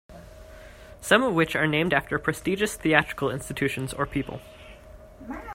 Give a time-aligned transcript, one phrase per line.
[0.99, 4.41] Some of which are named after prestigious theatrical institutions or people.